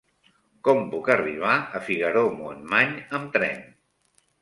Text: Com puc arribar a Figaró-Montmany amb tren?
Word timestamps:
Com 0.67 0.81
puc 0.93 1.11
arribar 1.17 1.53
a 1.59 1.83
Figaró-Montmany 1.91 2.99
amb 3.21 3.33
tren? 3.41 3.67